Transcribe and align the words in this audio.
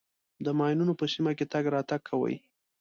د 0.45 0.47
ماینونو 0.59 0.93
په 0.99 1.05
سیمه 1.13 1.31
کې 1.37 1.45
تګ 1.53 1.63
راتګ 1.75 2.01
کوئ. 2.09 2.35